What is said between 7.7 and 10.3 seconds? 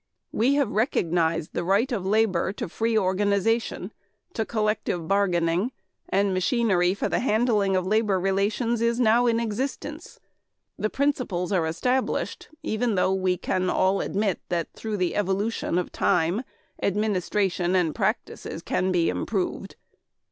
of labor relations is now in existence.